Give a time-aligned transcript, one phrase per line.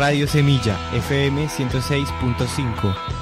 [0.00, 3.19] Radio Semilla, FM 106.5.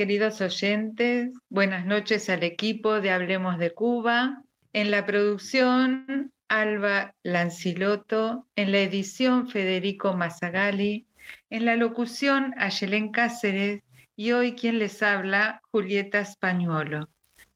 [0.00, 1.30] queridos oyentes.
[1.50, 4.42] Buenas noches al equipo de Hablemos de Cuba.
[4.72, 8.46] En la producción, Alba Lanciloto.
[8.56, 11.06] En la edición, Federico Mazzagali.
[11.50, 13.82] En la locución, Ayelén Cáceres.
[14.16, 17.10] Y hoy quien les habla, Julieta Españuolo.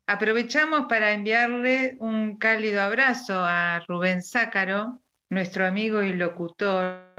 [0.06, 5.00] Aprovechamos para enviarle un cálido abrazo a Rubén Zácaro,
[5.31, 7.11] nuestro amigo y locutor,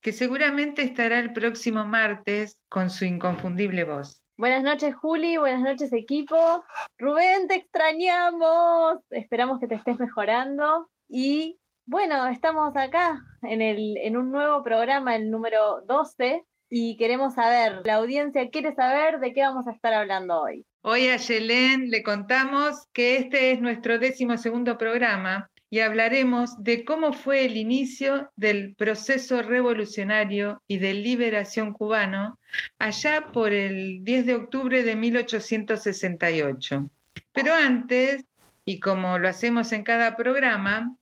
[0.00, 4.21] que seguramente estará el próximo martes con su inconfundible voz.
[4.42, 5.36] Buenas noches, Juli.
[5.36, 6.64] Buenas noches, equipo.
[6.98, 8.98] Rubén, te extrañamos.
[9.10, 10.90] Esperamos que te estés mejorando.
[11.08, 17.34] Y bueno, estamos acá en, el, en un nuevo programa, el número 12, y queremos
[17.34, 20.66] saber, la audiencia quiere saber de qué vamos a estar hablando hoy.
[20.80, 26.84] Hoy a Yelén le contamos que este es nuestro décimo segundo programa y hablaremos de
[26.84, 32.38] cómo fue el inicio del proceso revolucionario y de liberación cubano
[32.78, 36.90] allá por el 10 de octubre de 1868.
[37.32, 38.22] Pero antes,
[38.66, 40.94] y como lo hacemos en cada programa,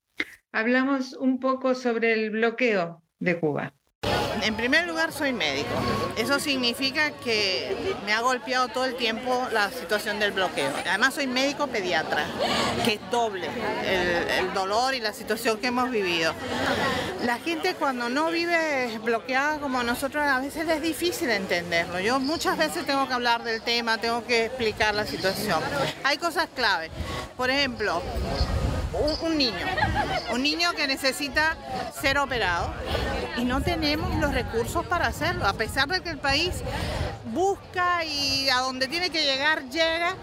[0.52, 3.74] hablamos un poco sobre el bloqueo de Cuba.
[4.42, 5.68] En primer lugar, soy médico.
[6.16, 10.72] Eso significa que me ha golpeado todo el tiempo la situación del bloqueo.
[10.86, 12.26] Además, soy médico pediatra,
[12.84, 13.48] que es doble
[13.84, 16.34] el, dolor y la situación que hemos vivido.
[17.24, 22.00] La gente cuando no vive bloqueada como nosotros, a veces es difícil entenderlo.
[22.00, 25.60] Yo muchas veces tengo que hablar del tema, tengo que explicar la situación.
[26.04, 26.90] Hay cosas clave.
[27.36, 28.02] Por ejemplo,
[28.92, 29.56] un, un, niño,
[30.32, 31.56] un niño que necesita
[32.00, 32.72] ser operado.
[33.36, 36.62] Y no tenemos los recursos para hacerlo, a pesar de que el país
[37.32, 40.16] busca y a donde tiene que llegar llega,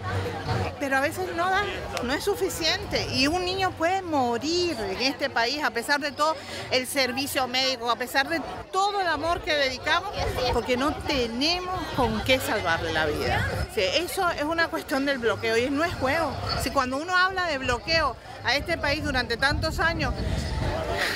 [0.78, 1.62] pero a veces no da,
[2.04, 3.06] no es suficiente.
[3.14, 6.36] Y un niño puede morir en este país a pesar de todo
[6.70, 8.40] el servicio médico, a pesar de
[8.70, 10.10] todo el amor que dedicamos,
[10.52, 13.46] porque no tenemos con qué salvarle la vida.
[13.76, 16.32] Eso es una cuestión del bloqueo y no es juego.
[16.62, 20.14] Si cuando uno habla de bloqueo a este país durante tantos años,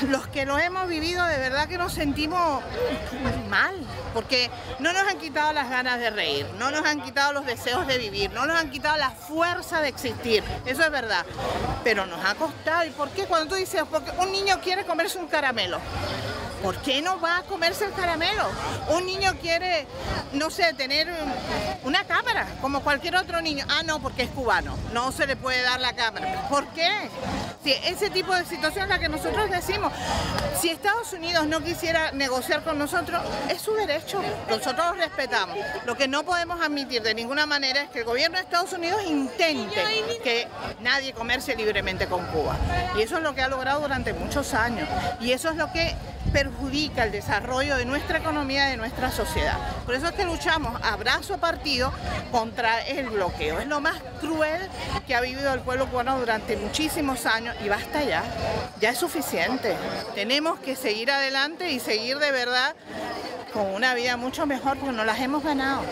[0.09, 2.63] los que lo hemos vivido de verdad que nos sentimos
[3.49, 3.75] mal,
[4.15, 7.87] porque no nos han quitado las ganas de reír, no nos han quitado los deseos
[7.87, 11.25] de vivir, no nos han quitado la fuerza de existir, eso es verdad,
[11.85, 12.85] pero nos ha costado.
[12.85, 13.25] ¿Y por qué?
[13.25, 15.79] Cuando tú dices, porque un niño quiere comerse un caramelo,
[16.63, 18.49] ¿por qué no va a comerse el caramelo?
[18.91, 19.87] Un niño quiere,
[20.33, 21.09] no sé, tener
[21.85, 23.65] una cámara, como cualquier otro niño.
[23.69, 26.47] Ah, no, porque es cubano, no se le puede dar la cámara.
[26.49, 26.91] ¿Por qué?
[27.65, 29.93] Sí, ese tipo de situación es la que nosotros decimos.
[30.61, 34.21] Si Estados Unidos no quisiera negociar con nosotros, es su derecho.
[34.49, 35.57] Nosotros lo respetamos.
[35.85, 39.03] Lo que no podemos admitir de ninguna manera es que el gobierno de Estados Unidos
[39.07, 39.83] intente
[40.23, 40.49] que
[40.81, 42.57] nadie comercie libremente con Cuba.
[42.97, 44.89] Y eso es lo que ha logrado durante muchos años.
[45.21, 45.95] Y eso es lo que
[46.33, 49.57] perjudica el desarrollo de nuestra economía de nuestra sociedad.
[49.85, 51.93] Por eso es que luchamos a brazo partido
[52.31, 53.59] contra el bloqueo.
[53.61, 54.61] Es lo más cruel
[55.07, 58.23] que ha vivido el pueblo cubano durante muchísimos años y basta ya.
[58.81, 59.77] Ya es suficiente.
[60.15, 62.75] Tenemos que seguir adelante y seguir de verdad
[63.53, 65.83] con una vida mucho mejor porque nos las hemos ganado.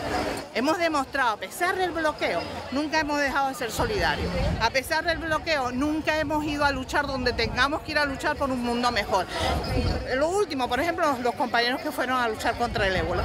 [0.53, 2.41] Hemos demostrado, a pesar del bloqueo,
[2.71, 4.29] nunca hemos dejado de ser solidarios.
[4.61, 8.35] A pesar del bloqueo, nunca hemos ido a luchar donde tengamos que ir a luchar
[8.35, 9.25] por un mundo mejor.
[10.15, 13.23] Lo último, por ejemplo, los compañeros que fueron a luchar contra el ébola.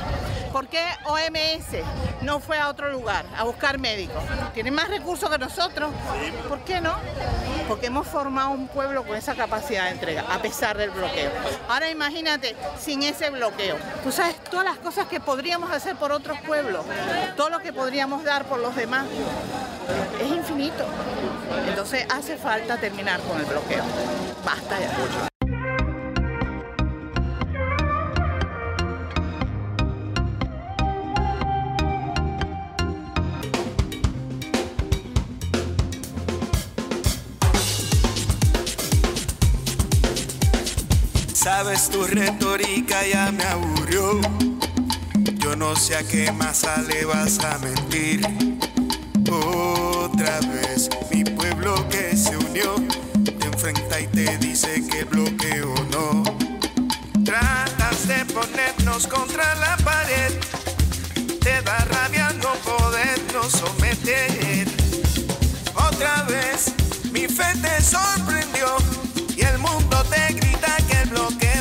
[0.57, 1.85] ¿Por qué OMS
[2.23, 4.25] no fue a otro lugar a buscar médicos?
[4.55, 5.93] Tienen más recursos que nosotros.
[6.49, 6.97] ¿Por qué no?
[7.69, 11.31] Porque hemos formado un pueblo con esa capacidad de entrega, a pesar del bloqueo.
[11.69, 13.77] Ahora imagínate, sin ese bloqueo.
[14.03, 16.87] Tú sabes todas las cosas que podríamos hacer por otros pueblos,
[17.37, 19.05] todo lo que podríamos dar por los demás.
[20.19, 20.87] Es infinito.
[21.69, 23.85] Entonces hace falta terminar con el bloqueo.
[24.43, 25.36] Basta ya.
[41.91, 44.21] Tu retórica ya me aburrió.
[45.39, 48.21] Yo no sé a qué masa le vas a mentir.
[49.31, 52.75] Otra vez, mi pueblo que se unió
[53.25, 56.23] te enfrenta y te dice que bloqueo no.
[57.25, 60.33] Tratas de ponernos contra la pared.
[61.41, 64.69] Te da rabia no podernos someter.
[65.75, 66.73] Otra vez,
[67.13, 68.77] mi fe te sorprendió
[69.37, 71.56] y el mundo te grita que el bloqueo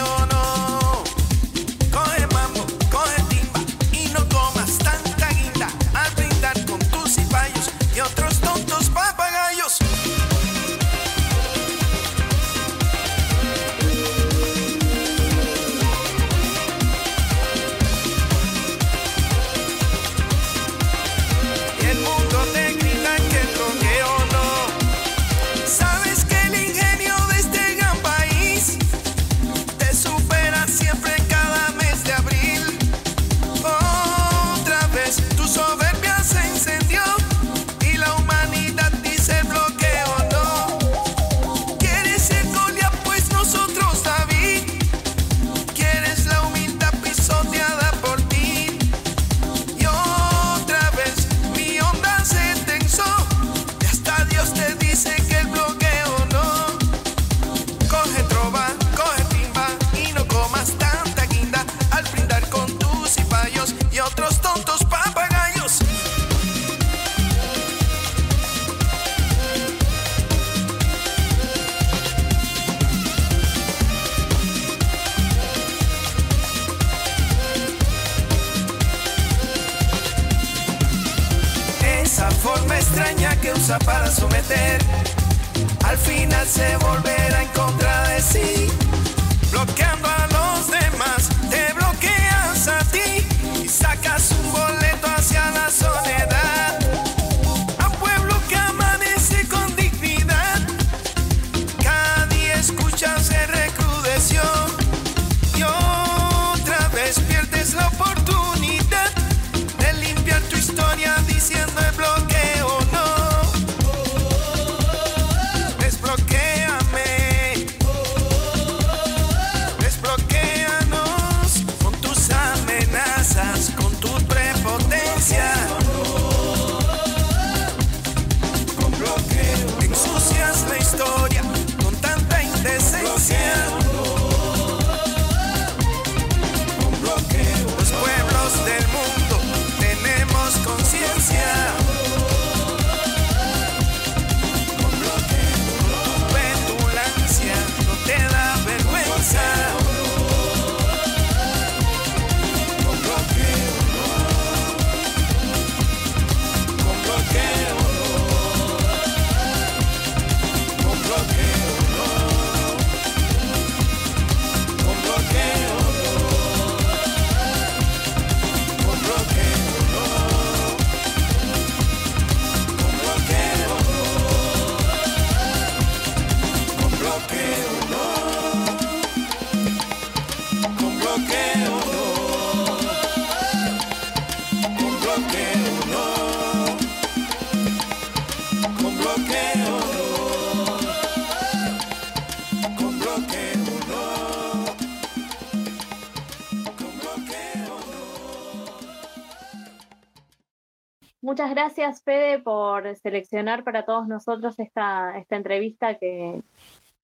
[201.49, 206.41] Gracias, Fede, por seleccionar para todos nosotros esta, esta entrevista que,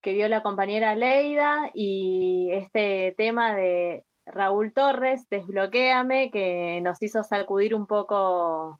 [0.02, 7.24] que dio la compañera Leida y este tema de Raúl Torres, Desbloquéame, que nos hizo
[7.24, 8.80] sacudir un poco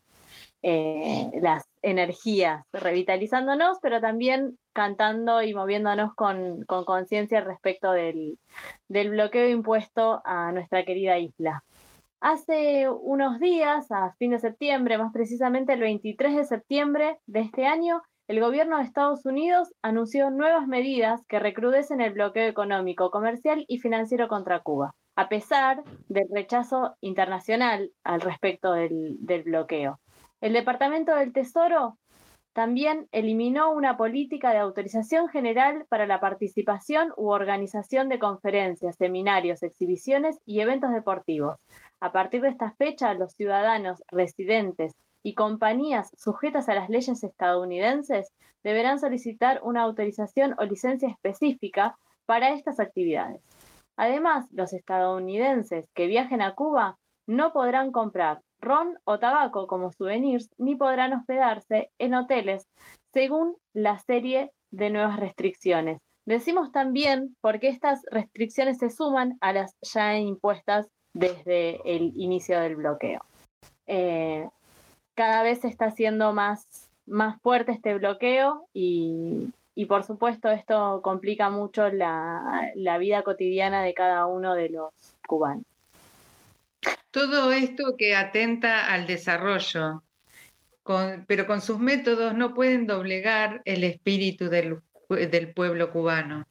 [0.64, 8.38] eh, las energías, revitalizándonos, pero también cantando y moviéndonos con con conciencia respecto del,
[8.88, 11.64] del bloqueo impuesto a nuestra querida isla.
[12.22, 17.66] Hace unos días, a fin de septiembre, más precisamente el 23 de septiembre de este
[17.66, 23.66] año, el gobierno de Estados Unidos anunció nuevas medidas que recrudecen el bloqueo económico, comercial
[23.68, 30.00] y financiero contra Cuba, a pesar del rechazo internacional al respecto del, del bloqueo.
[30.42, 31.98] El Departamento del Tesoro
[32.54, 39.64] también eliminó una política de autorización general para la participación u organización de conferencias, seminarios,
[39.64, 41.58] exhibiciones y eventos deportivos.
[42.02, 48.34] A partir de esta fecha, los ciudadanos residentes y compañías sujetas a las leyes estadounidenses
[48.64, 53.42] deberán solicitar una autorización o licencia específica para estas actividades.
[53.98, 60.50] Además, los estadounidenses que viajen a Cuba no podrán comprar ron o tabaco como souvenirs
[60.58, 62.68] ni podrán hospedarse en hoteles
[63.14, 66.00] según la serie de nuevas restricciones.
[66.26, 72.76] Decimos también porque estas restricciones se suman a las ya impuestas desde el inicio del
[72.76, 73.22] bloqueo.
[73.88, 74.48] Eh,
[75.16, 79.52] cada vez se está haciendo más, más fuerte este bloqueo y,
[79.88, 84.94] por supuesto esto complica mucho la, vida cotidiana de cada uno de los
[85.28, 85.66] cubanos.
[87.10, 90.02] Todo esto que atenta al desarrollo,
[91.28, 96.46] pero con sus métodos no pueden doblegar el espíritu del, del pueblo cubano.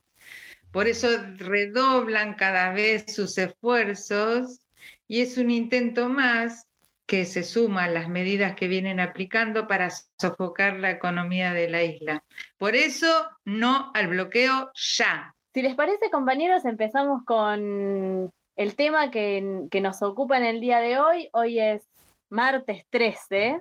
[0.73, 4.61] Por eso redoblan cada vez sus esfuerzos
[5.09, 6.69] y es un intento más
[7.07, 11.83] que se suma a las medidas que vienen aplicando para sofocar la economía de la
[11.83, 12.23] isla.
[12.57, 15.35] Por eso, no al bloqueo ya.
[15.53, 21.00] Si les parece, compañeros, empezamos con el tema que, nos ocupa en el día de
[21.00, 21.29] hoy.
[21.33, 21.83] Hoy es
[22.29, 23.61] martes 13,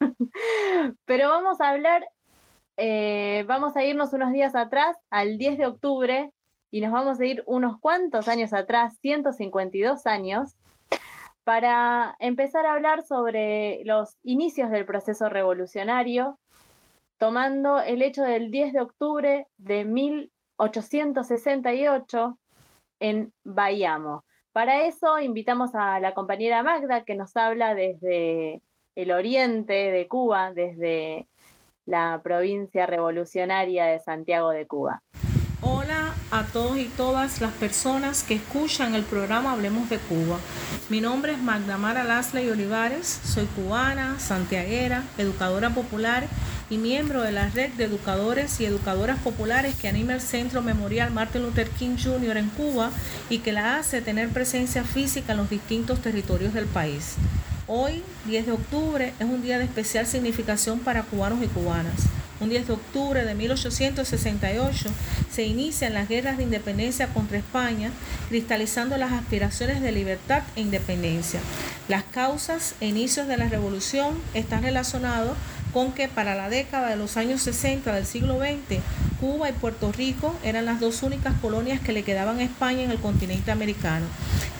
[1.04, 2.08] pero vamos a hablar,
[2.78, 6.30] eh, vamos a irnos unos días atrás, al 10 de octubre,
[6.70, 10.54] y nos vamos a ir unos cuantos años atrás, 152 años,
[11.44, 16.40] para empezar a hablar sobre los inicios del proceso revolucionario,
[17.18, 22.36] tomando el hecho del 10 de octubre de 1868
[23.00, 24.24] en Bayamo.
[24.52, 28.62] Para eso invitamos a la compañera Magda que nos habla desde
[28.94, 31.26] el oriente de Cuba, desde
[31.84, 35.02] la provincia revolucionaria de Santiago de Cuba.
[36.32, 40.38] A todos y todas las personas que escuchan el programa Hablemos de Cuba.
[40.88, 46.26] Mi nombre es Magda Mara Lasley Olivares, soy cubana, santiaguera, educadora popular
[46.68, 51.12] y miembro de la red de educadores y educadoras populares que anima el Centro Memorial
[51.12, 52.38] Martin Luther King Jr.
[52.38, 52.90] en Cuba
[53.30, 57.14] y que la hace tener presencia física en los distintos territorios del país.
[57.68, 62.15] Hoy, 10 de octubre, es un día de especial significación para cubanos y cubanas.
[62.40, 64.88] Un 10 de octubre de 1868
[65.32, 67.90] se inician las guerras de independencia contra España,
[68.28, 71.40] cristalizando las aspiraciones de libertad e independencia.
[71.88, 75.36] Las causas e inicios de la revolución están relacionados
[75.76, 78.80] con que para la década de los años 60 del siglo XX,
[79.20, 82.90] Cuba y Puerto Rico eran las dos únicas colonias que le quedaban a España en
[82.90, 84.06] el continente americano.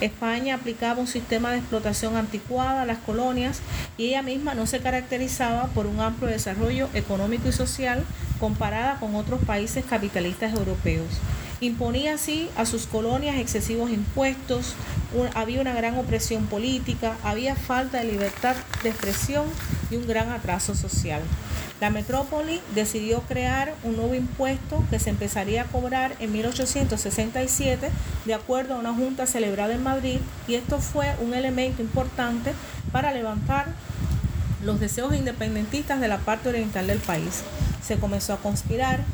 [0.03, 3.63] España aplicaba un sistema de explotación anticuada a las colonias
[3.97, 8.05] y ella misma no se caracterizaba por un amplio desarrollo económico y social
[8.39, 11.09] comparada con otros países capitalistas europeos.
[11.61, 14.75] Imponía así a sus colonias excesivos impuestos,
[15.35, 19.47] había una gran opresión política, había falta de libertad de expresión
[19.91, 21.23] y un gran atraso social.
[21.81, 27.89] La metrópoli decidió crear un nuevo impuesto que se empezaría a cobrar en 1867
[28.27, 32.53] de acuerdo a una junta celebrada en Madrid y esto fue un elemento importante
[32.93, 33.67] para levantar
[34.63, 37.43] los deseos independentistas de la parte oriental del país.
[37.83, 39.05] Se comenzó a conspirar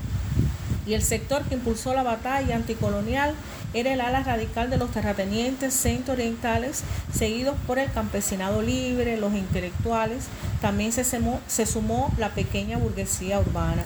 [0.87, 3.35] y el sector que impulsó la batalla anticolonial
[3.75, 10.25] era el ala radical de los terratenientes centro-orientales, seguidos por el campesinado libre, los intelectuales,
[10.61, 13.83] también se se sumó la pequeña burguesía urbana.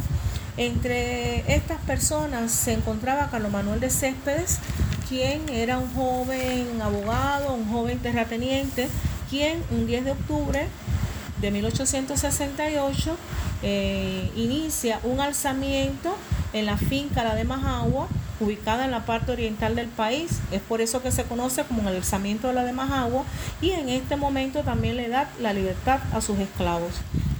[0.56, 4.58] Entre estas personas se encontraba Carlos Manuel de Céspedes,
[5.08, 8.88] quien era un joven abogado, un joven terrateniente,
[9.28, 10.66] quien un 10 de octubre
[11.40, 13.16] de 1868
[13.62, 16.16] eh, inicia un alzamiento
[16.52, 18.08] en la finca La de Majagua,
[18.40, 20.40] ubicada en la parte oriental del país.
[20.52, 23.24] Es por eso que se conoce como el alzamiento de la de Majagua
[23.60, 26.92] y en este momento también le da la libertad a sus esclavos.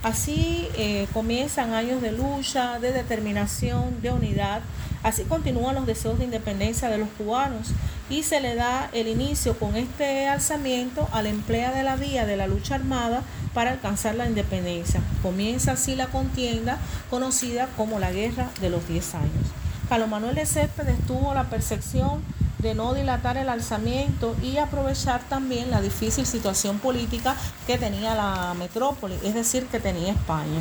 [0.03, 4.61] Así eh, comienzan años de lucha, de determinación, de unidad.
[5.03, 7.69] Así continúan los deseos de independencia de los cubanos
[8.09, 12.25] y se le da el inicio con este alzamiento a la emplea de la vía
[12.25, 13.23] de la lucha armada
[13.57, 15.01] para alcanzar la independencia.
[15.23, 16.77] Comienza así la contienda
[17.09, 19.47] conocida como la Guerra de los 10 años.
[19.89, 22.21] Carlos Manuel de Céspedes tuvo la percepción
[22.59, 27.35] de no dilatar el alzamiento y aprovechar también la difícil situación política
[27.67, 30.61] que tenía la metrópoli, es decir, que tenía España.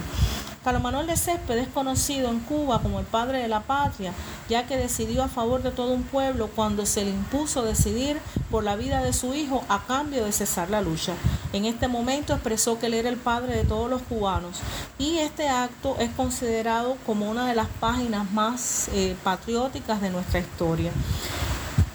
[0.73, 4.13] Manuel de Céspedes es conocido en Cuba como el padre de la patria,
[4.49, 8.17] ya que decidió a favor de todo un pueblo cuando se le impuso decidir
[8.49, 11.13] por la vida de su hijo a cambio de cesar la lucha.
[11.53, 14.57] En este momento expresó que él era el padre de todos los cubanos
[14.97, 20.39] y este acto es considerado como una de las páginas más eh, patrióticas de nuestra
[20.39, 20.91] historia.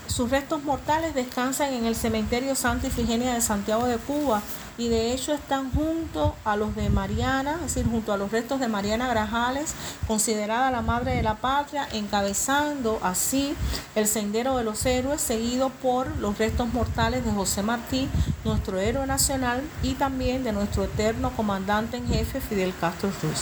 [0.07, 4.43] sus restos mortales descansan en el cementerio Santa Ifigenia de Santiago de Cuba
[4.79, 8.61] y de hecho están junto a los de Mariana, es decir, junto a los restos
[8.61, 9.75] de Mariana Grajales,
[10.07, 13.55] considerada la madre de la patria, encabezando así
[13.95, 18.09] el sendero de los héroes, seguido por los restos mortales de José Martí,
[18.45, 23.41] nuestro héroe nacional, y también de nuestro eterno comandante en jefe Fidel Castro Cruz.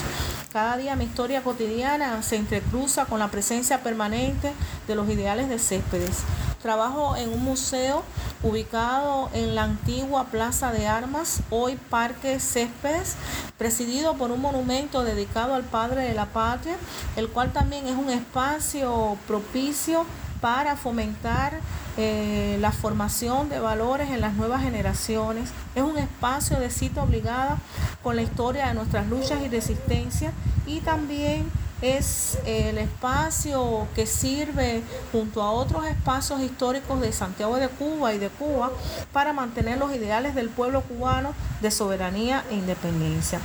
[0.53, 4.53] Cada día mi historia cotidiana se entrecruza con la presencia permanente
[4.87, 6.23] de los ideales de Céspedes.
[6.63, 8.03] Trabajo en un museo
[8.43, 11.18] ubicado en la antigua Plaza de Armas,
[11.51, 13.17] hoy Parque Céspedes,
[13.57, 16.77] presidido por un monumento dedicado al Padre de la Patria,
[17.17, 20.07] el cual también es un espacio propicio
[20.41, 21.59] para fomentar
[21.97, 25.51] eh, la formación de valores en las nuevas generaciones.
[25.75, 27.59] Es un espacio de cita obligada
[28.03, 30.33] con la historia de nuestras luchas y resistencia
[30.67, 31.51] y también
[31.83, 34.83] es el espacio que sirve
[35.13, 38.71] junto a otros espacios históricos de Santiago de Cuba y de Cuba
[39.13, 43.41] para mantener los ideales del pueblo cubano de soberanía e independencia.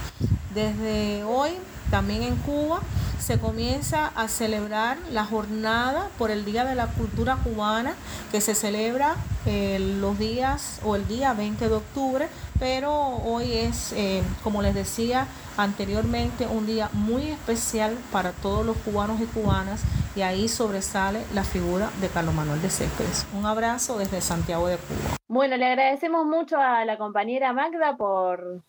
[0.53, 1.51] Desde hoy,
[1.89, 2.81] también en Cuba,
[3.19, 7.95] se comienza a celebrar la jornada por el Día de la Cultura Cubana
[8.31, 12.27] que se celebra eh, los días o el día 20 de octubre,
[12.59, 18.75] pero hoy es, eh, como les decía anteriormente, un día muy especial para todos los
[18.77, 19.81] cubanos y cubanas
[20.15, 23.25] y ahí sobresale la figura de Carlos Manuel de Céspedes.
[23.33, 25.17] Un abrazo desde Santiago de Cuba.
[25.27, 28.61] Bueno, le agradecemos mucho a la compañera Magda por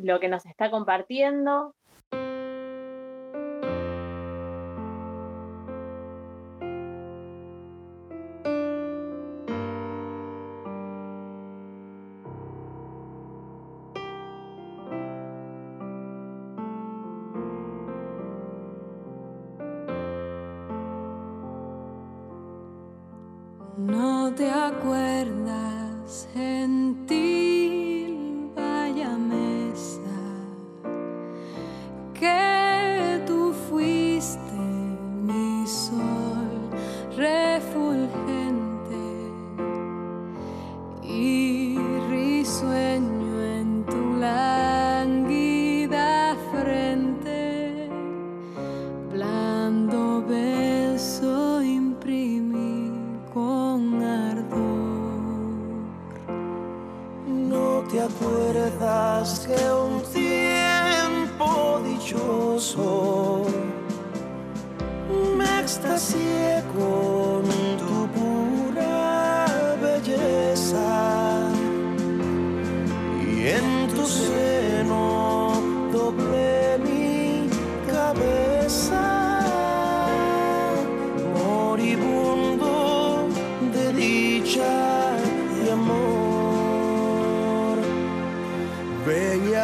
[0.00, 1.74] lo que nos está compartiendo,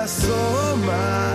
[0.08, 1.27] Ven y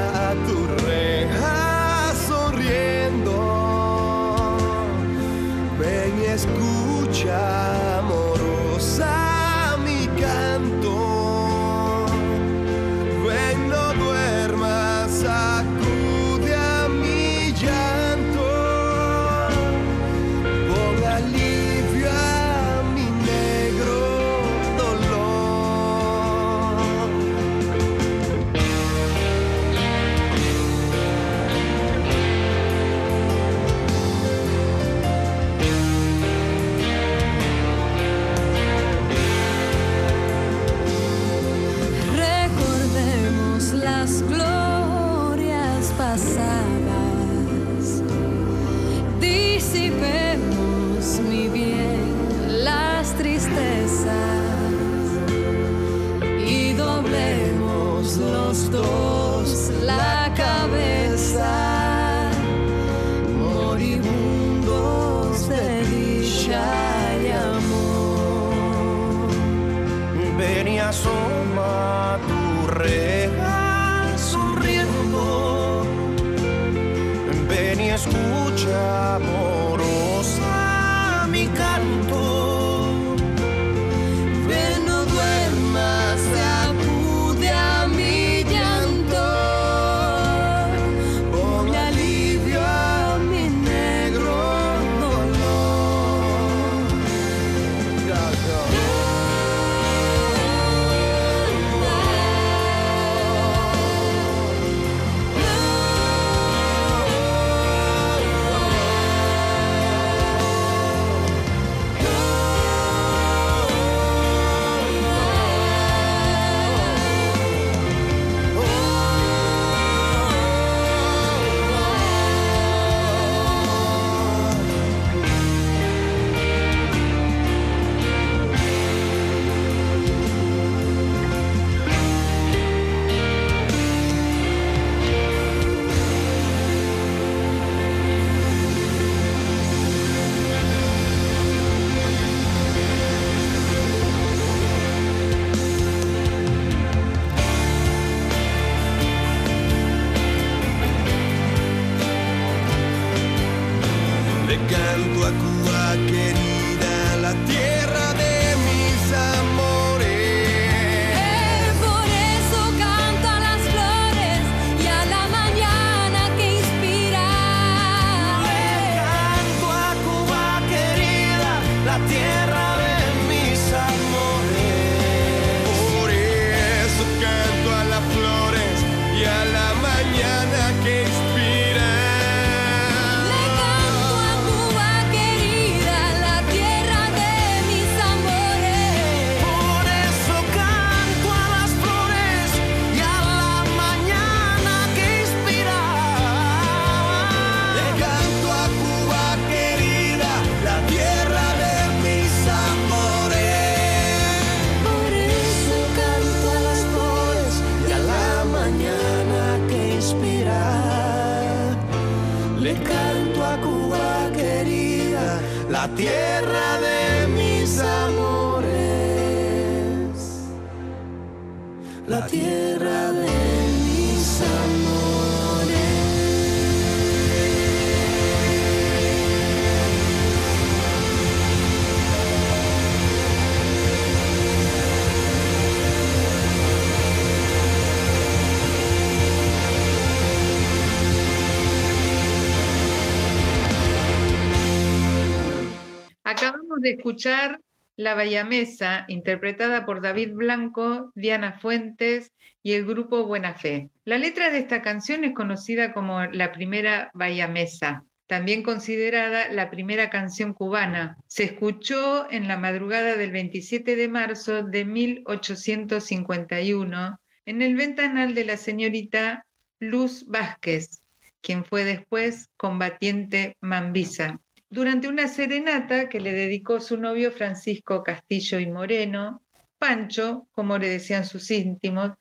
[247.04, 247.60] escuchar
[247.98, 252.32] La Bayamesa, interpretada por David Blanco, Diana Fuentes
[252.64, 253.90] y el grupo Buena Fe.
[254.06, 260.10] La letra de esta canción es conocida como la primera Bayamesa, también considerada la primera
[260.10, 261.18] canción cubana.
[261.28, 268.46] Se escuchó en la madrugada del 27 de marzo de 1851 en el ventanal de
[268.46, 269.46] la señorita
[269.80, 271.02] Luz Vázquez,
[271.42, 274.40] quien fue después combatiente mambisa.
[274.74, 279.44] Durante una serenata que le dedicó su novio Francisco Castillo y Moreno,
[279.78, 282.14] Pancho, como le decían sus íntimos,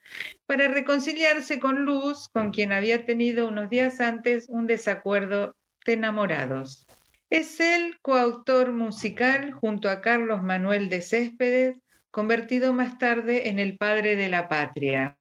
[0.44, 6.84] para reconciliarse con Luz, con quien había tenido unos días antes un desacuerdo de enamorados.
[7.30, 11.78] Es el coautor musical junto a Carlos Manuel de Céspedes,
[12.10, 15.16] convertido más tarde en el padre de la patria.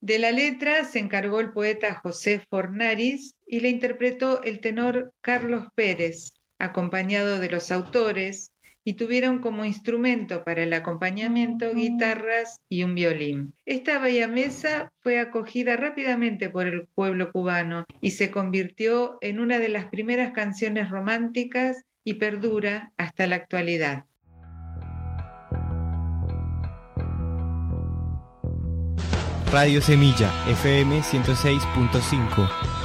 [0.00, 5.66] De la letra se encargó el poeta José Fornaris y le interpretó el tenor Carlos
[5.74, 8.52] Pérez, acompañado de los autores,
[8.88, 13.52] y tuvieron como instrumento para el acompañamiento guitarras y un violín.
[13.66, 19.68] Esta bayamesa fue acogida rápidamente por el pueblo cubano y se convirtió en una de
[19.68, 24.06] las primeras canciones románticas y perdura hasta la actualidad.
[29.52, 32.77] Radio Semilla, FM 106.5.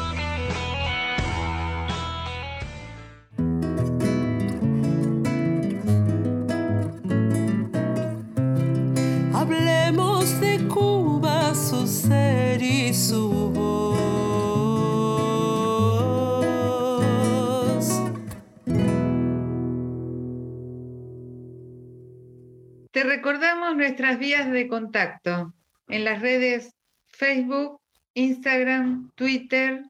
[24.19, 25.53] vías de contacto
[25.87, 26.75] en las redes
[27.07, 27.79] Facebook,
[28.13, 29.81] Instagram, Twitter,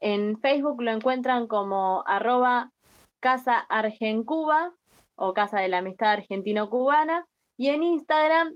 [0.05, 2.69] En Facebook lo encuentran como arroba
[3.19, 4.71] Casa Argencuba
[5.15, 7.25] o Casa de la Amistad Argentino-Cubana.
[7.57, 8.53] Y en Instagram,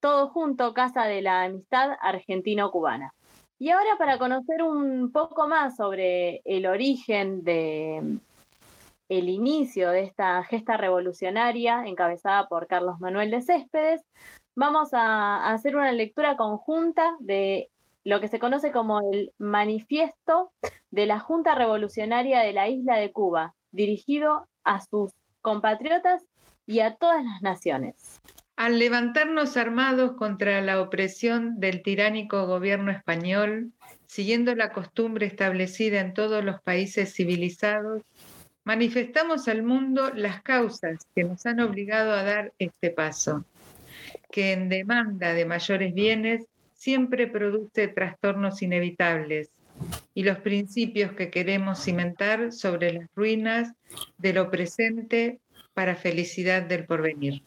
[0.00, 3.12] todo junto, Casa de la Amistad Argentino-Cubana.
[3.58, 8.18] Y ahora para conocer un poco más sobre el origen de
[9.10, 14.00] el inicio de esta gesta revolucionaria encabezada por Carlos Manuel de Céspedes,
[14.56, 17.68] vamos a, a hacer una lectura conjunta de
[18.04, 20.52] lo que se conoce como el Manifiesto
[20.90, 26.22] de la Junta Revolucionaria de la Isla de Cuba, dirigido a sus compatriotas
[26.66, 28.20] y a todas las naciones.
[28.56, 33.72] Al levantarnos armados contra la opresión del tiránico gobierno español,
[34.06, 38.02] siguiendo la costumbre establecida en todos los países civilizados,
[38.64, 43.44] manifestamos al mundo las causas que nos han obligado a dar este paso,
[44.30, 46.46] que en demanda de mayores bienes
[46.80, 49.50] siempre produce trastornos inevitables
[50.14, 53.74] y los principios que queremos cimentar sobre las ruinas
[54.16, 55.40] de lo presente
[55.74, 57.42] para felicidad del porvenir.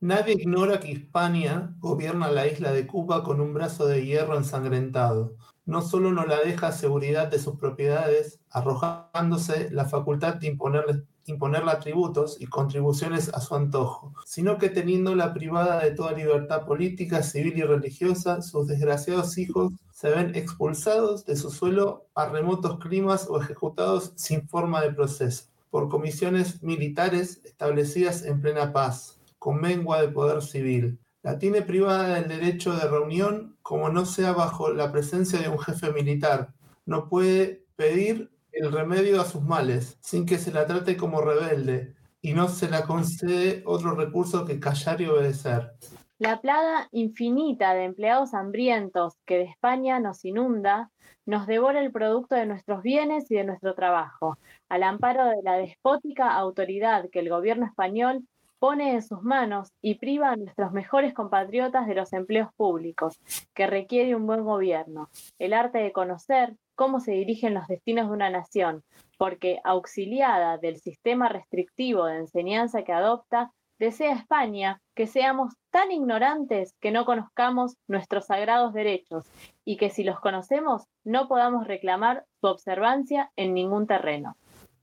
[0.00, 5.34] Nadie ignora que Hispania gobierna la isla de Cuba con un brazo de hierro ensangrentado.
[5.68, 11.72] No solo no la deja seguridad de sus propiedades, arrojándose la facultad de imponerle, imponerle
[11.76, 17.58] tributos y contribuciones a su antojo, sino que teniéndola privada de toda libertad política, civil
[17.58, 23.38] y religiosa, sus desgraciados hijos se ven expulsados de su suelo a remotos climas o
[23.38, 30.08] ejecutados sin forma de proceso, por comisiones militares establecidas en plena paz, con mengua de
[30.08, 30.98] poder civil.
[31.22, 35.58] La tiene privada del derecho de reunión como no sea bajo la presencia de un
[35.58, 36.54] jefe militar.
[36.86, 41.94] No puede pedir el remedio a sus males sin que se la trate como rebelde
[42.20, 45.72] y no se la concede otro recurso que callar y obedecer.
[46.18, 50.90] La plaga infinita de empleados hambrientos que de España nos inunda
[51.26, 54.38] nos devora el producto de nuestros bienes y de nuestro trabajo,
[54.70, 58.26] al amparo de la despótica autoridad que el gobierno español
[58.58, 63.18] pone en sus manos y priva a nuestros mejores compatriotas de los empleos públicos,
[63.54, 68.14] que requiere un buen gobierno, el arte de conocer cómo se dirigen los destinos de
[68.14, 68.82] una nación,
[69.18, 76.74] porque auxiliada del sistema restrictivo de enseñanza que adopta, desea España que seamos tan ignorantes
[76.80, 79.24] que no conozcamos nuestros sagrados derechos
[79.64, 84.36] y que si los conocemos no podamos reclamar su observancia en ningún terreno.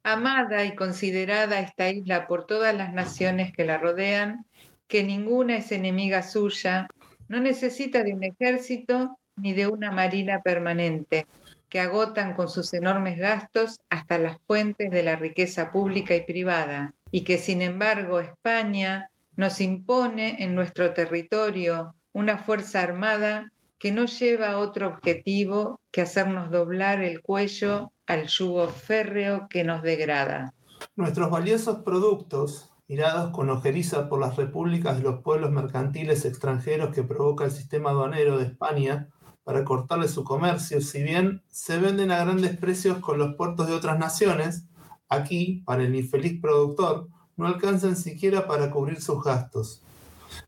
[0.07, 4.45] Amada y considerada esta isla por todas las naciones que la rodean,
[4.87, 6.87] que ninguna es enemiga suya,
[7.27, 11.25] no necesita de un ejército ni de una marina permanente,
[11.69, 16.93] que agotan con sus enormes gastos hasta las fuentes de la riqueza pública y privada,
[17.09, 24.05] y que sin embargo España nos impone en nuestro territorio una fuerza armada que no
[24.05, 30.53] lleva otro objetivo que hacernos doblar el cuello al yugo férreo que nos degrada.
[30.95, 37.03] Nuestros valiosos productos, mirados con ojeriza por las repúblicas de los pueblos mercantiles extranjeros que
[37.03, 39.09] provoca el sistema aduanero de España
[39.43, 43.73] para cortarle su comercio, si bien se venden a grandes precios con los puertos de
[43.73, 44.65] otras naciones,
[45.07, 49.83] aquí, para el infeliz productor, no alcanzan siquiera para cubrir sus gastos.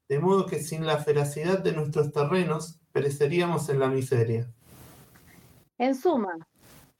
[0.09, 4.51] De modo que sin la feracidad de nuestros terrenos pereceríamos en la miseria.
[5.77, 6.33] En suma,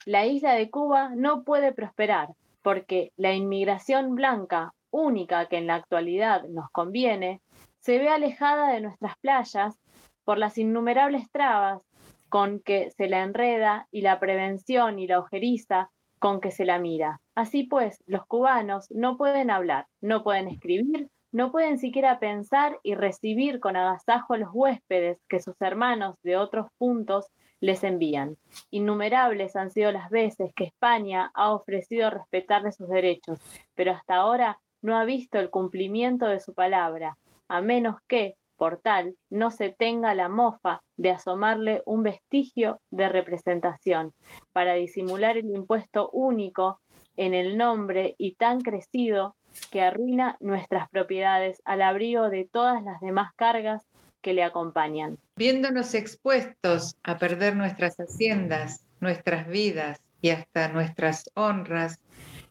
[0.08, 2.30] la isla de Cuba no puede prosperar
[2.62, 7.42] porque la inmigración blanca, única que en la actualidad nos conviene,
[7.80, 9.78] se ve alejada de nuestras playas
[10.24, 11.82] por las innumerables trabas
[12.30, 16.78] con que se la enreda y la prevención y la ojeriza con que se la
[16.78, 17.20] mira.
[17.34, 22.94] Así pues, los cubanos no pueden hablar, no pueden escribir, no pueden siquiera pensar y
[22.94, 27.26] recibir con agasajo a los huéspedes que sus hermanos de otros puntos
[27.60, 28.36] les envían.
[28.70, 33.40] Innumerables han sido las veces que España ha ofrecido respetarle sus derechos,
[33.74, 37.18] pero hasta ahora no ha visto el cumplimiento de su palabra,
[37.48, 43.08] a menos que, por tal, no se tenga la mofa de asomarle un vestigio de
[43.08, 44.12] representación,
[44.52, 46.80] para disimular el impuesto único
[47.16, 49.34] en el nombre y tan crecido
[49.70, 53.87] que arruina nuestras propiedades al abrigo de todas las demás cargas
[54.22, 55.18] que le acompañan.
[55.36, 62.00] Viéndonos expuestos a perder nuestras haciendas, nuestras vidas y hasta nuestras honras,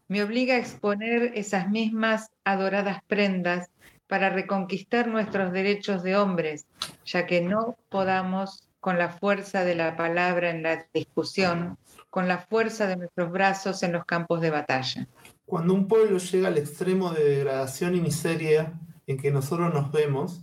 [0.08, 3.70] me obliga a exponer esas mismas adoradas prendas
[4.08, 6.66] para reconquistar nuestros derechos de hombres,
[7.06, 11.78] ya que no podamos con la fuerza de la palabra en la discusión,
[12.10, 15.08] con la fuerza de nuestros brazos en los campos de batalla.
[15.46, 20.42] Cuando un pueblo llega al extremo de degradación y miseria en que nosotros nos vemos,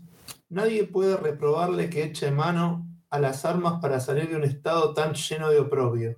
[0.49, 5.15] Nadie puede reprobarle que eche mano a las armas para salir de un estado tan
[5.15, 6.17] lleno de oprobio.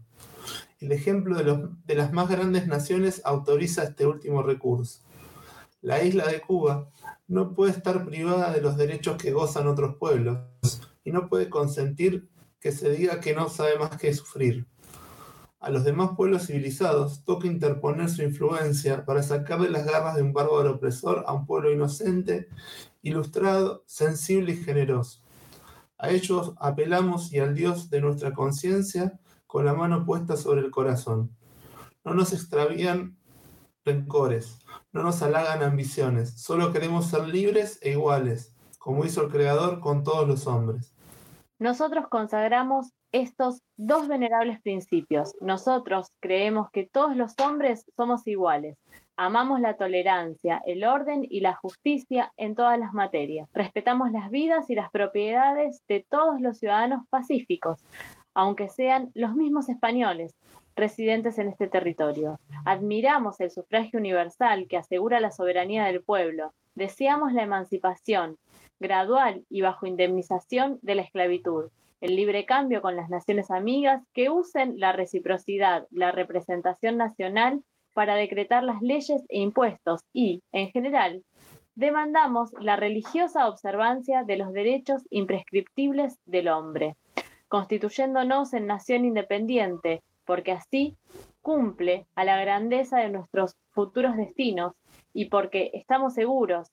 [0.79, 5.01] El ejemplo de, de las más grandes naciones autoriza este último recurso.
[5.81, 6.91] La isla de Cuba
[7.29, 10.39] no puede estar privada de los derechos que gozan otros pueblos
[11.05, 12.29] y no puede consentir
[12.61, 14.67] que se diga que no sabe más que sufrir.
[15.67, 20.33] A los demás pueblos civilizados toca interponer su influencia para sacarle las garras de un
[20.33, 22.49] bárbaro opresor a un pueblo inocente
[23.03, 25.23] ilustrado, sensible y generoso.
[25.99, 30.71] A ellos apelamos y al Dios de nuestra conciencia con la mano puesta sobre el
[30.71, 31.37] corazón.
[32.05, 33.19] No nos extravían
[33.85, 34.61] rencores,
[34.93, 40.05] no nos halagan ambiciones, solo queremos ser libres e iguales, como hizo el Creador con
[40.05, 40.95] todos los hombres.
[41.59, 45.35] Nosotros consagramos estos dos venerables principios.
[45.41, 48.77] Nosotros creemos que todos los hombres somos iguales,
[49.19, 53.49] Amamos la tolerancia, el orden y la justicia en todas las materias.
[53.55, 57.83] Respetamos las vidas y las propiedades de todos los ciudadanos pacíficos,
[58.35, 60.35] aunque sean los mismos españoles
[60.77, 62.39] residentes en este territorio.
[62.67, 68.37] Admiramos el sufragio universal que asegura la soberanía del pueblo deseamos la emancipación,
[68.79, 74.31] gradual y bajo indemnización de la esclavitud, el libre cambio con las naciones amigas que
[74.31, 77.63] usen la reciprocidad, la representación nacional
[77.95, 80.03] para decretar las leyes e impuestos.
[80.13, 81.23] Y, en general,
[81.75, 86.97] demandamos la religiosa observancia de los derechos imprescriptibles del hombre,
[87.49, 90.97] constituyéndonos en nación independiente, porque así
[91.41, 94.75] cumple a la grandeza de nuestros futuros destinos
[95.15, 96.69] y porque estamos seguros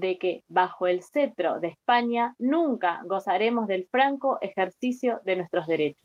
[0.00, 6.04] de que bajo el cetro de España nunca gozaremos del franco ejercicio de nuestros derechos.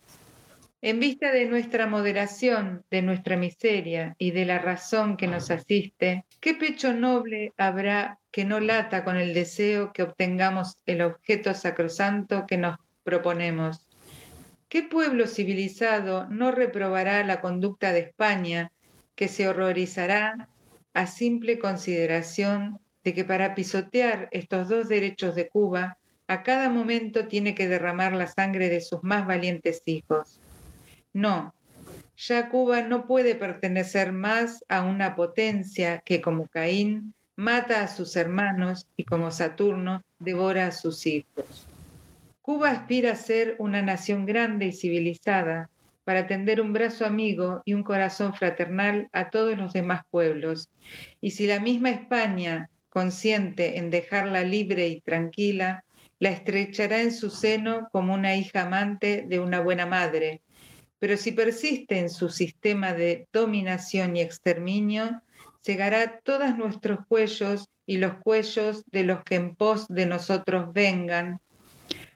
[0.83, 6.25] En vista de nuestra moderación, de nuestra miseria y de la razón que nos asiste,
[6.39, 12.47] ¿qué pecho noble habrá que no lata con el deseo que obtengamos el objeto sacrosanto
[12.47, 13.85] que nos proponemos?
[14.69, 18.71] ¿Qué pueblo civilizado no reprobará la conducta de España,
[19.15, 20.49] que se horrorizará
[20.93, 27.27] a simple consideración de que para pisotear estos dos derechos de Cuba, a cada momento
[27.27, 30.39] tiene que derramar la sangre de sus más valientes hijos?
[31.13, 31.53] No,
[32.15, 38.15] ya Cuba no puede pertenecer más a una potencia que como Caín mata a sus
[38.15, 41.67] hermanos y como Saturno devora a sus hijos.
[42.41, 45.69] Cuba aspira a ser una nación grande y civilizada
[46.03, 50.69] para tender un brazo amigo y un corazón fraternal a todos los demás pueblos.
[51.21, 55.85] Y si la misma España, consciente en dejarla libre y tranquila,
[56.19, 60.41] la estrechará en su seno como una hija amante de una buena madre.
[60.99, 65.21] Pero si persiste en su sistema de dominación y exterminio,
[65.63, 71.39] cegará todos nuestros cuellos y los cuellos de los que en pos de nosotros vengan,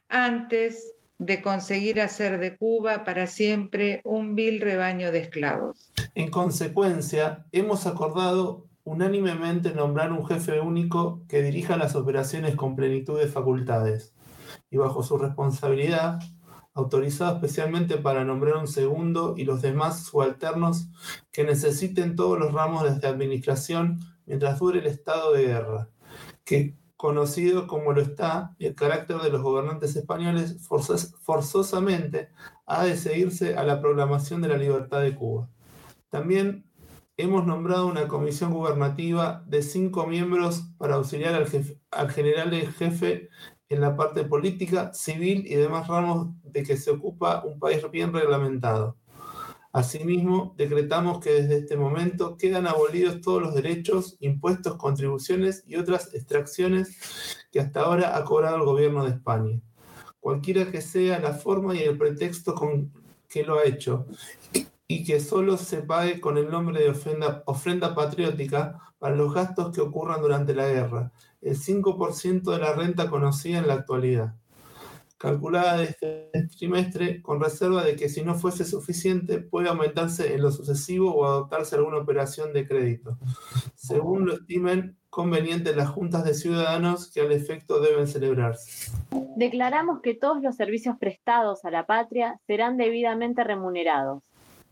[0.09, 5.91] antes de conseguir hacer de Cuba para siempre un vil rebaño de esclavos.
[6.13, 13.19] En consecuencia, hemos acordado unánimemente nombrar un jefe único que dirija las operaciones con plenitud
[13.19, 14.13] de facultades
[14.69, 16.19] y bajo su responsabilidad,
[16.73, 20.87] autorizado especialmente para nombrar un segundo y los demás subalternos
[21.31, 25.89] que necesiten todos los ramos de administración mientras dure el estado de guerra,
[26.43, 32.29] que conocido como lo está, el carácter de los gobernantes españoles forzosamente
[32.67, 35.49] ha de seguirse a la proclamación de la libertad de Cuba.
[36.09, 36.65] También
[37.17, 41.47] hemos nombrado una comisión gubernativa de cinco miembros para auxiliar al,
[41.91, 43.30] al general de jefe
[43.69, 48.13] en la parte política, civil y demás ramos de que se ocupa un país bien
[48.13, 48.97] reglamentado.
[49.71, 56.13] Asimismo, decretamos que desde este momento quedan abolidos todos los derechos, impuestos, contribuciones y otras
[56.13, 56.97] extracciones
[57.51, 59.60] que hasta ahora ha cobrado el gobierno de España,
[60.21, 62.93] cualquiera que sea la forma y el pretexto con
[63.28, 64.06] que lo ha hecho,
[64.87, 69.81] y que solo se pague con el nombre de ofrenda, patriótica para los gastos que
[69.81, 74.35] ocurran durante la guerra, el 5% de la renta conocida en la actualidad
[75.17, 80.41] calculada de este trimestre, con reserva de que si no fuese suficiente puede aumentarse en
[80.41, 83.17] lo sucesivo o adoptarse alguna operación de crédito,
[83.75, 88.91] según lo estimen conveniente las juntas de ciudadanos que al efecto deben celebrarse.
[89.37, 94.23] Declaramos que todos los servicios prestados a la patria serán debidamente remunerados,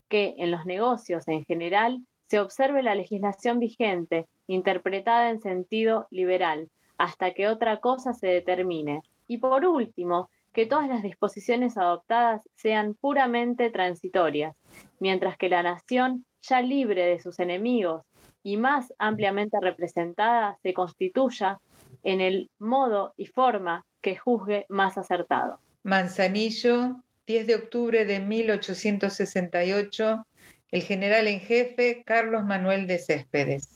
[0.08, 6.68] que en los negocios en general se observe la legislación vigente, interpretada en sentido liberal,
[6.98, 9.02] hasta que otra cosa se determine.
[9.26, 14.56] Y por último, que todas las disposiciones adoptadas sean puramente transitorias,
[15.00, 18.02] mientras que la nación, ya libre de sus enemigos
[18.42, 21.58] y más ampliamente representada, se constituya
[22.04, 25.58] en el modo y forma que juzgue más acertado.
[25.82, 26.96] Manzanillo,
[27.26, 30.26] 10 de octubre de 1868,
[30.72, 33.70] el general en jefe Carlos Manuel de Céspedes.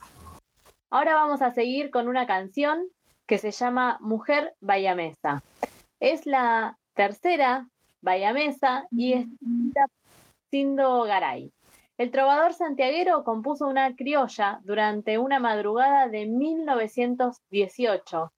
[0.90, 2.86] Ahora vamos a seguir con una canción
[3.26, 5.42] que se llama Mujer Mesa.
[5.98, 7.66] Es la tercera
[8.02, 9.86] Mesa y está
[10.50, 11.50] Sindo Garay.
[11.96, 18.32] El trovador santiaguero compuso una criolla durante una madrugada de 1918,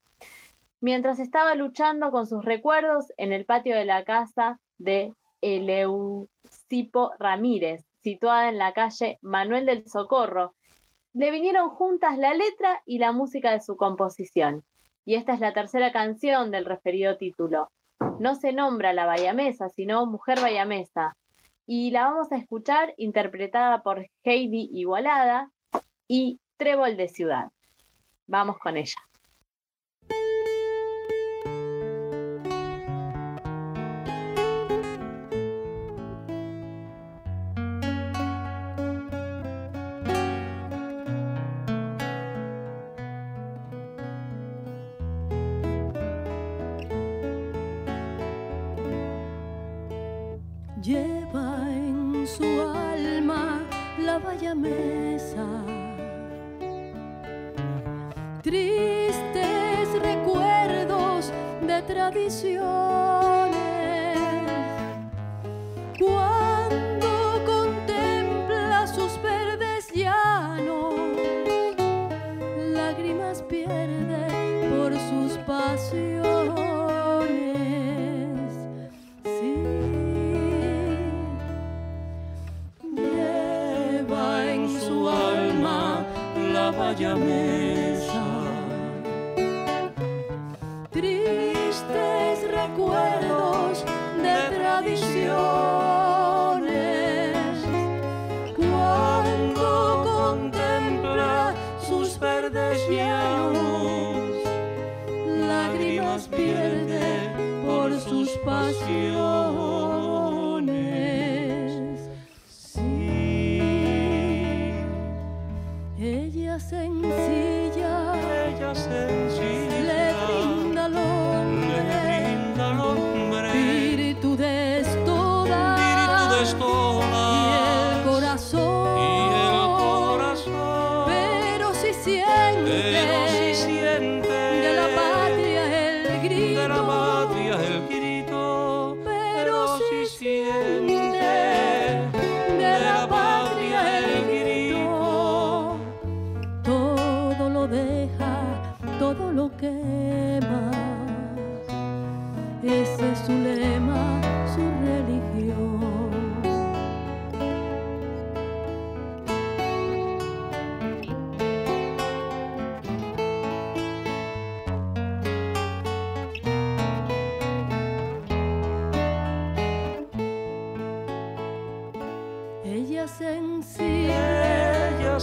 [0.80, 7.84] mientras estaba luchando con sus recuerdos en el patio de la casa de Eleusipo Ramírez,
[8.02, 10.54] situada en la calle Manuel del Socorro.
[11.12, 14.64] Le vinieron juntas la letra y la música de su composición
[15.04, 17.70] y esta es la tercera canción del referido título.
[18.18, 21.16] No se nombra la Bayamesa, sino Mujer Bayamesa,
[21.66, 25.50] y la vamos a escuchar interpretada por Heidi Igualada
[26.06, 27.50] y Trébol de Ciudad.
[28.26, 29.09] Vamos con ella.
[58.42, 61.30] Tristes recuerdos
[61.60, 63.09] de tradiciones.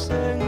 [0.08, 0.47] sing.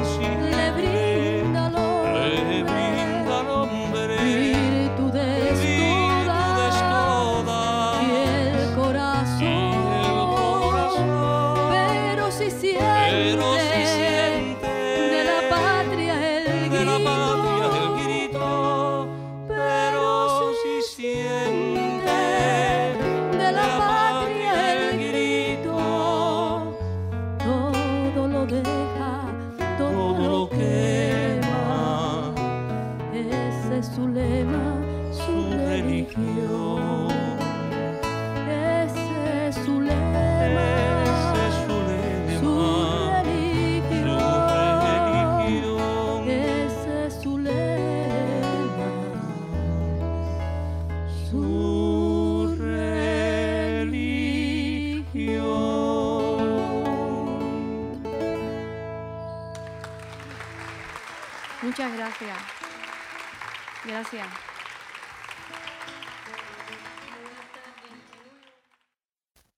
[64.11, 64.27] Gracias.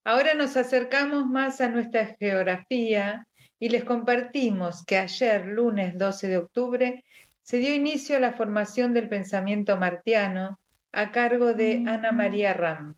[0.04, 3.26] Ahora nos acercamos más a nuestra geografía
[3.58, 7.04] y les compartimos que ayer, lunes 12 de octubre,
[7.42, 10.58] se dio inicio a la formación del pensamiento martiano
[10.92, 12.96] a cargo de Ana María Ram.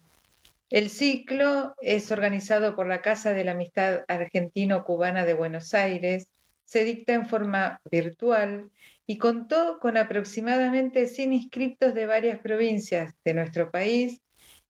[0.71, 6.27] El ciclo es organizado por la Casa de la Amistad Argentino-Cubana de Buenos Aires,
[6.65, 8.71] se dicta en forma virtual
[9.07, 14.21] y contó con aproximadamente 100 inscriptos de varias provincias de nuestro país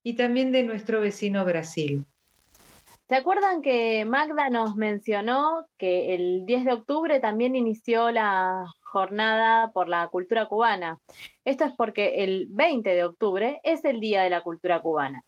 [0.03, 2.05] y también de nuestro vecino Brasil.
[3.09, 9.71] ¿Se acuerdan que Magda nos mencionó que el 10 de octubre también inició la jornada
[9.73, 10.99] por la cultura cubana?
[11.45, 15.23] Esto es porque el 20 de octubre es el Día de la Cultura Cubana.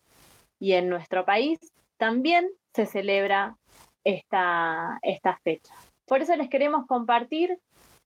[0.59, 1.59] Y en nuestro país
[1.97, 3.55] también se celebra
[4.03, 5.73] esta, esta fecha.
[6.07, 7.59] Por eso les queremos compartir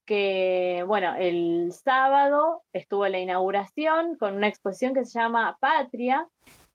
[0.06, 6.28] que, bueno, el sábado estuvo la inauguración con una exposición que se llama Patria,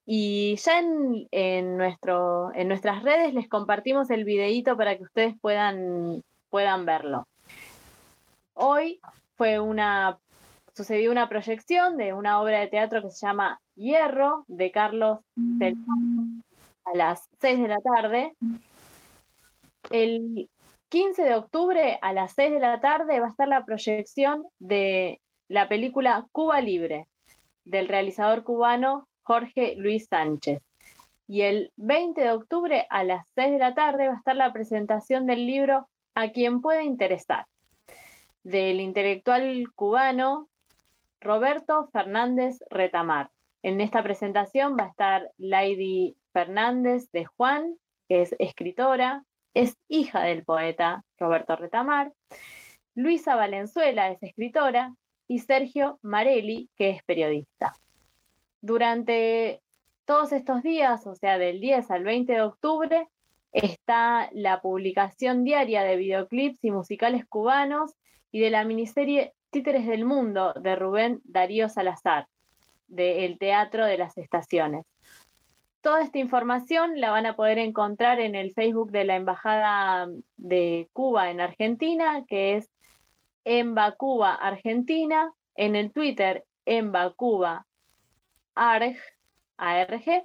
[0.07, 6.87] y ya en, en, nuestras redes les compartimos el videíto para que ustedes puedan, puedan
[6.87, 7.27] verlo.
[8.55, 9.01] Hoy
[9.35, 10.19] fue una,
[10.75, 15.19] sucedió una proyección de una obra de teatro que se llama Hierro, de Carlos
[15.59, 16.45] Telón,
[16.85, 18.33] a las 6 de la tarde.
[19.91, 20.49] El
[20.89, 25.21] 15 de octubre a las 6 de la tarde va a estar la proyección de
[25.49, 27.09] la película Cuba Libre,
[27.65, 30.63] del realizador cubano Jorge Luis Sánchez.
[31.27, 34.53] Y el 20 de octubre a las 6 de la tarde va a estar la
[34.53, 37.47] presentación del libro A quien pueda interesar,
[38.45, 40.49] del intelectual cubano
[41.21, 43.31] Roberto Fernández Retamar,
[43.63, 47.77] En esta presentación va a estar Lady Fernández de Juan,
[48.09, 49.25] que es escritora,
[49.57, 52.13] es hija del poeta Roberto Retamar.
[52.95, 54.95] Luisa Valenzuela es escritora
[55.29, 57.75] y Sergio Marelli, que es periodista.
[58.61, 59.63] Durante
[60.05, 63.09] todos estos días, o sea, del 10 al 20 de octubre,
[63.51, 67.95] está la publicación diaria de videoclips y musicales cubanos
[68.31, 72.27] y de la miniserie Títeres del Mundo de Rubén Darío Salazar,
[72.89, 74.85] del Teatro de las Estaciones.
[75.87, 80.89] Toda esta información la van a poder encontrar en el Facebook de la Embajada de
[80.93, 82.69] Cuba en Argentina, que es
[83.45, 87.67] Emba Cuba Argentina, en el Twitter Emba Cuba
[88.57, 88.97] ARG,
[89.59, 90.25] ARG,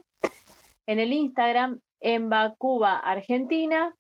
[0.87, 3.95] en el Instagram Emba Cuba Argentina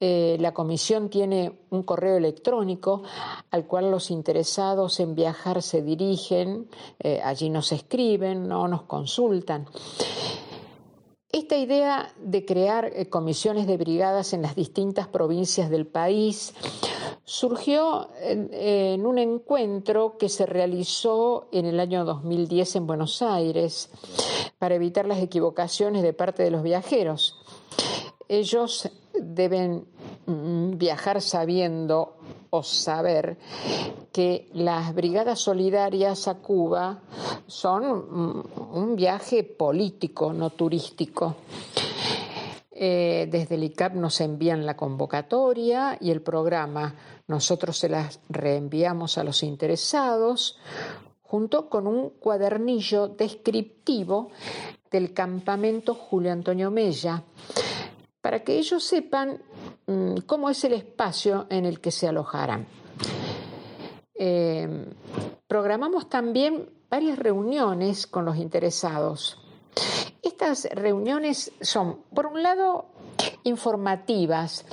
[0.00, 3.02] Eh, la comisión tiene un correo electrónico
[3.50, 9.66] al cual los interesados en viajar se dirigen, eh, allí nos escriben, no nos consultan.
[11.32, 16.54] Esta idea de crear eh, comisiones de brigadas en las distintas provincias del país
[17.24, 23.90] surgió en, un encuentro que se realizó en el año 2010 en Buenos Aires
[24.58, 27.40] para evitar las equivocaciones de parte de los viajeros.
[28.28, 29.86] Ellos deben
[30.26, 32.16] mm, viajar sabiendo
[32.50, 33.38] o saber
[34.12, 37.00] que las brigadas solidarias a Cuba
[37.46, 41.34] son un viaje político, no turístico.
[42.76, 46.96] Eh, desde el ICAP nos envían la convocatoria y el programa.
[47.28, 50.58] Nosotros se las reenviamos a los interesados
[51.22, 54.30] junto con un cuadernillo descriptivo
[54.90, 57.22] del campamento Julio Antonio Mella,
[58.20, 59.40] para que ellos sepan
[59.86, 62.66] mmm, cómo es el espacio en el que se alojarán.
[64.16, 64.92] Eh,
[65.46, 69.40] programamos también varias reuniones con los interesados.
[70.24, 72.86] Estas reuniones son, por un lado,
[73.44, 74.64] informativas,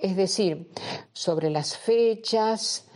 [0.00, 0.70] es decir,
[1.12, 2.86] sobre las fechas,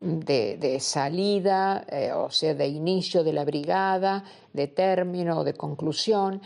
[0.00, 6.40] de, salida, eh, o sea, de inicio de la brigada, de término o de conclusión,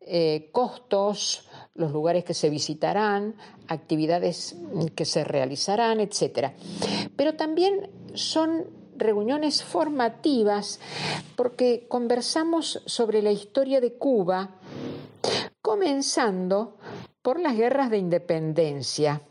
[0.00, 3.34] eh, costos, los lugares que se visitarán,
[3.66, 4.56] actividades
[4.94, 6.52] que se realizarán, etc.
[7.16, 10.80] Pero también son reuniones formativas
[11.36, 14.50] porque conversamos sobre la historia de Cuba,
[15.60, 16.78] comenzando
[17.22, 19.22] por las guerras de independencia.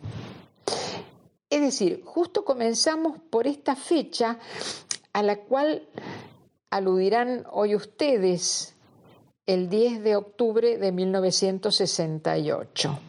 [1.49, 4.39] Es decir, justo comenzamos por esta fecha
[5.14, 5.88] a la cual
[6.70, 8.74] aludirán hoy ustedes,
[9.45, 12.99] el 10 de octubre de 1968.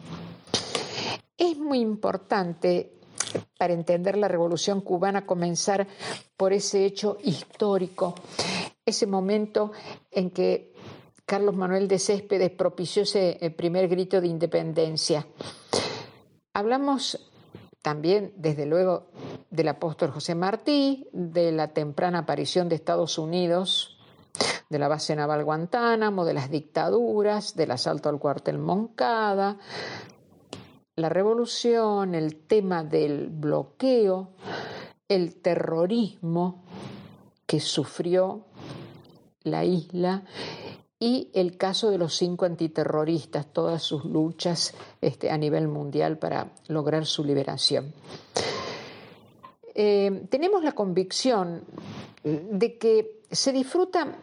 [1.37, 2.91] Es muy importante
[3.57, 5.87] para entender la revolución cubana comenzar
[6.37, 8.15] por ese hecho histórico,
[8.85, 9.71] ese momento
[10.11, 10.73] en que
[11.25, 15.25] Carlos Manuel de Céspedes propició ese primer grito de independencia.
[16.53, 17.31] Hablamos
[17.81, 19.07] también, desde luego,
[19.49, 23.97] del apóstol José Martí, de la temprana aparición de Estados Unidos,
[24.69, 29.57] de la base naval Guantánamo, de las dictaduras, del asalto al cuartel Moncada,
[30.95, 34.33] la revolución, el tema del bloqueo,
[35.07, 36.63] el terrorismo
[37.45, 38.45] que sufrió
[39.43, 40.23] la isla
[40.99, 46.53] y el caso de los cinco antiterroristas, todas sus luchas este, a nivel mundial para
[46.67, 47.93] lograr su liberación.
[49.75, 51.63] Eh, tenemos la convicción
[52.23, 54.15] de que se disfruta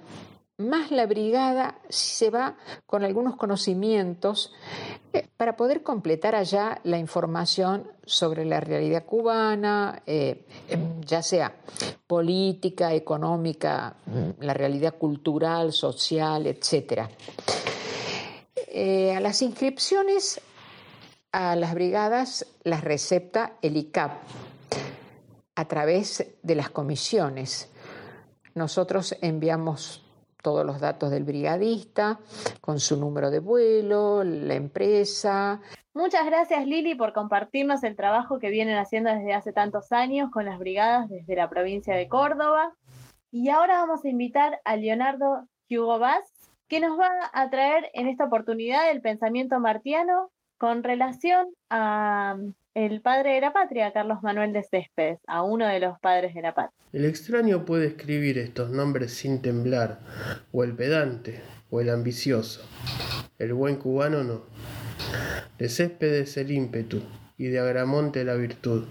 [0.60, 2.56] más la brigada se va
[2.86, 4.52] con algunos conocimientos
[5.12, 11.54] eh, para poder completar allá la información sobre la realidad cubana, eh, em, ya sea
[12.06, 17.08] política, económica, mm, la realidad cultural, social, etc.
[18.68, 20.40] Eh, a las inscripciones
[21.32, 24.12] a las brigadas las recepta el ICAP
[25.54, 27.68] a través de las comisiones.
[28.54, 30.02] Nosotros enviamos
[30.42, 32.18] todos los datos del brigadista,
[32.60, 35.60] con su número de vuelo, la empresa.
[35.92, 40.44] Muchas gracias Lili por compartirnos el trabajo que vienen haciendo desde hace tantos años con
[40.44, 42.74] las brigadas desde la provincia de Córdoba.
[43.32, 46.24] Y ahora vamos a invitar a Leonardo Hugo Vaz,
[46.68, 52.36] que nos va a traer en esta oportunidad el pensamiento martiano con relación a
[52.74, 56.42] el padre de la patria, Carlos Manuel de Céspedes, a uno de los padres de
[56.42, 56.76] la patria.
[56.92, 60.00] El extraño puede escribir estos nombres sin temblar,
[60.52, 61.40] o el pedante,
[61.70, 62.62] o el ambicioso.
[63.38, 64.42] El buen cubano no.
[65.58, 67.02] De Céspedes el ímpetu,
[67.38, 68.86] y de Agramonte la virtud.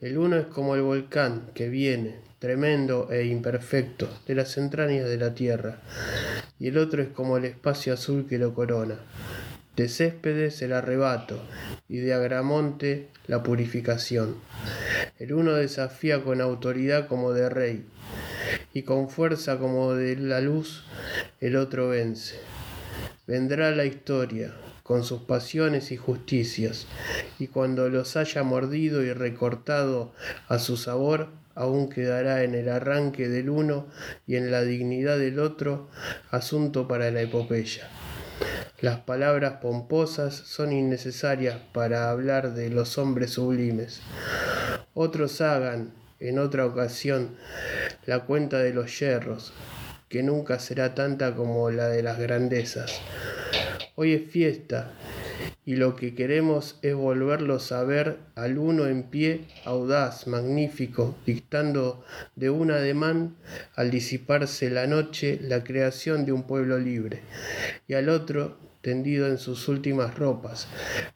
[0.00, 5.18] El uno es como el volcán que viene, tremendo e imperfecto, de las entrañas de
[5.18, 5.78] la tierra,
[6.58, 8.98] y el otro es como el espacio azul que lo corona
[9.78, 11.40] de Céspedes el arrebato
[11.88, 14.34] y de Agramonte la purificación.
[15.20, 17.86] El uno desafía con autoridad como de rey
[18.74, 20.82] y con fuerza como de la luz
[21.40, 22.40] el otro vence.
[23.28, 24.52] Vendrá la historia
[24.82, 26.86] con sus pasiones y justicias,
[27.38, 30.12] y cuando los haya mordido y recortado
[30.48, 33.86] a su sabor, aún quedará en el arranque del uno
[34.26, 35.88] y en la dignidad del otro
[36.30, 37.88] asunto para la epopeya.
[38.80, 44.00] Las palabras pomposas son innecesarias para hablar de los hombres sublimes.
[44.94, 47.36] Otros hagan, en otra ocasión,
[48.06, 49.52] la cuenta de los yerros,
[50.08, 53.00] que nunca será tanta como la de las grandezas.
[53.96, 54.92] Hoy es fiesta
[55.68, 62.02] y lo que queremos es volverlos a ver al uno en pie, audaz, magnífico, dictando
[62.36, 63.36] de un ademán,
[63.76, 67.20] al disiparse la noche, la creación de un pueblo libre,
[67.86, 70.68] y al otro, tendido en sus últimas ropas,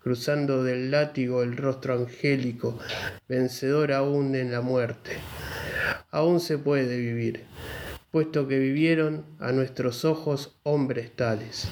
[0.02, 2.78] cruzando del látigo el rostro angélico,
[3.26, 5.12] vencedor aún en la muerte.
[6.10, 7.44] Aún se puede vivir,
[8.10, 11.68] puesto que vivieron a nuestros ojos hombres tales.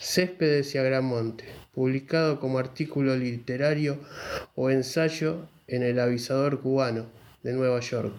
[0.00, 3.98] Céspedes y Agramonte, publicado como artículo literario
[4.54, 7.06] o ensayo en el Avisador Cubano
[7.42, 8.14] de Nueva York,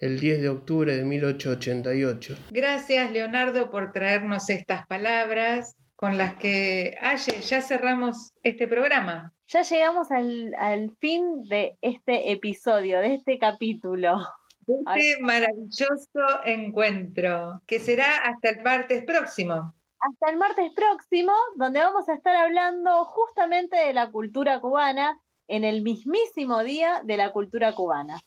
[0.00, 2.36] el 10 de octubre de 1888.
[2.50, 9.32] Gracias, Leonardo, por traernos estas palabras con las que Aye, ya cerramos este programa.
[9.46, 14.18] Ya llegamos al, al fin de este episodio, de este capítulo.
[14.66, 19.74] Este maravilloso encuentro, que será hasta el martes próximo.
[20.06, 25.64] Hasta el martes próximo, donde vamos a estar hablando justamente de la cultura cubana en
[25.64, 28.20] el mismísimo día de la cultura cubana.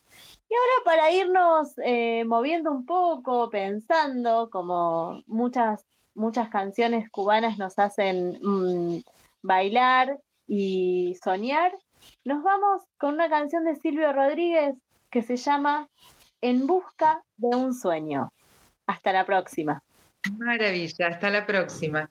[0.48, 7.78] Y ahora para irnos eh, moviendo un poco, pensando, como muchas, muchas canciones cubanas nos
[7.78, 9.04] hacen mm,
[9.42, 10.18] bailar
[10.48, 11.70] y soñar,
[12.24, 14.74] nos vamos con una canción de Silvio Rodríguez
[15.10, 15.86] que se llama
[16.40, 18.32] En busca de un sueño.
[18.88, 19.80] Hasta la próxima.
[20.36, 22.10] Maravilla, hasta la próxima.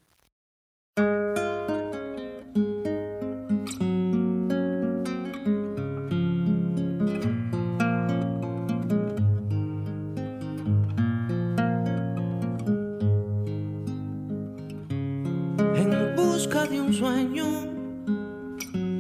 [15.76, 17.46] En busca de un sueño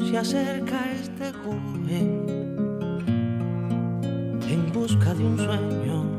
[0.09, 2.25] se acerca este joven.
[4.49, 6.16] En busca de un sueño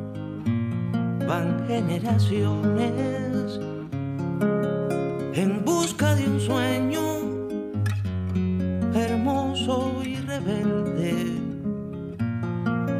[1.28, 3.60] van generaciones.
[5.34, 7.02] En busca de un sueño
[8.94, 11.12] hermoso y rebelde.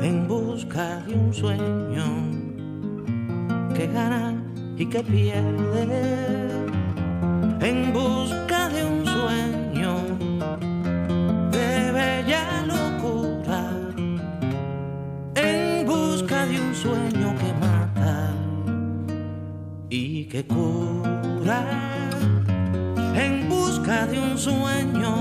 [0.03, 2.07] En busca de un sueño
[3.74, 4.35] que gana
[4.76, 6.47] y que pierde
[23.14, 25.14] en busca de un sueño.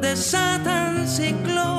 [0.00, 1.75] Desatan ciclones,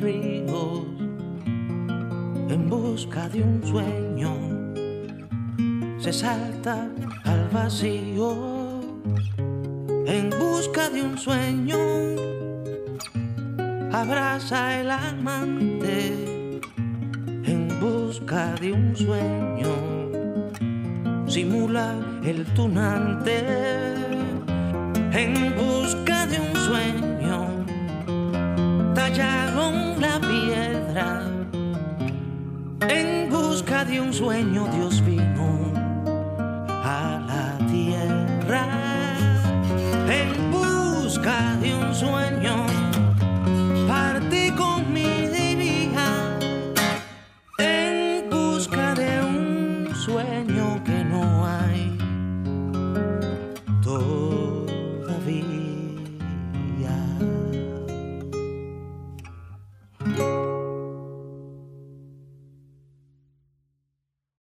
[0.00, 0.82] ríos.
[2.48, 4.32] En busca de un sueño
[5.98, 6.88] se salta
[7.24, 8.80] al vacío.
[10.06, 11.78] En busca de un sueño
[13.92, 16.14] abraza el amante.
[17.44, 19.74] En busca de un sueño
[21.26, 23.44] simula el tunante
[25.12, 26.97] en busca de un sueño,
[33.88, 35.17] de un sueño, Dios vino